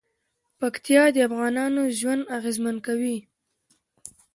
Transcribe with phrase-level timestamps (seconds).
[0.59, 3.17] پکتیا د افغانانو ژوند اغېزمن کوي.